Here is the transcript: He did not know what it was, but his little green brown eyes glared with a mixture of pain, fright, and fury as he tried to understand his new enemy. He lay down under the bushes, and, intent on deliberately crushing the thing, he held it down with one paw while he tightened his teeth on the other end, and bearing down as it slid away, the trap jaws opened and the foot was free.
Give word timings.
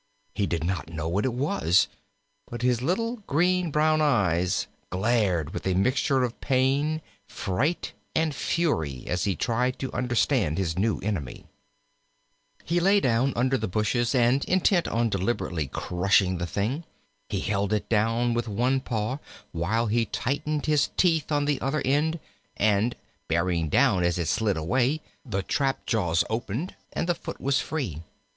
He 0.33 0.47
did 0.47 0.63
not 0.63 0.89
know 0.89 1.07
what 1.07 1.25
it 1.25 1.33
was, 1.35 1.87
but 2.49 2.63
his 2.63 2.81
little 2.81 3.17
green 3.27 3.69
brown 3.69 4.01
eyes 4.01 4.65
glared 4.89 5.53
with 5.53 5.67
a 5.67 5.75
mixture 5.75 6.23
of 6.23 6.41
pain, 6.41 7.03
fright, 7.27 7.93
and 8.15 8.33
fury 8.33 9.03
as 9.05 9.25
he 9.25 9.35
tried 9.35 9.77
to 9.77 9.93
understand 9.93 10.57
his 10.57 10.75
new 10.75 10.97
enemy. 11.01 11.45
He 12.63 12.79
lay 12.79 12.99
down 12.99 13.31
under 13.35 13.59
the 13.59 13.67
bushes, 13.67 14.15
and, 14.15 14.43
intent 14.45 14.87
on 14.87 15.09
deliberately 15.09 15.67
crushing 15.67 16.39
the 16.39 16.47
thing, 16.47 16.83
he 17.29 17.39
held 17.41 17.71
it 17.71 17.87
down 17.87 18.33
with 18.33 18.47
one 18.47 18.79
paw 18.79 19.19
while 19.51 19.85
he 19.85 20.05
tightened 20.05 20.65
his 20.65 20.89
teeth 20.97 21.31
on 21.31 21.45
the 21.45 21.61
other 21.61 21.83
end, 21.85 22.19
and 22.57 22.95
bearing 23.27 23.69
down 23.69 24.03
as 24.03 24.17
it 24.17 24.27
slid 24.27 24.57
away, 24.57 24.99
the 25.23 25.43
trap 25.43 25.85
jaws 25.85 26.23
opened 26.27 26.75
and 26.91 27.07
the 27.07 27.13
foot 27.13 27.39
was 27.39 27.59
free. 27.59 28.01